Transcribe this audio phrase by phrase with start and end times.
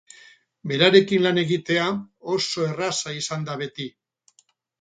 [0.71, 1.85] Berarekin lan egitea
[2.37, 3.91] oso erreza izan da beti.